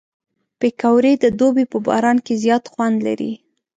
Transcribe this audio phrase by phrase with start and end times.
[0.59, 3.31] پکورې د دوبي په باران کې زیات خوند لري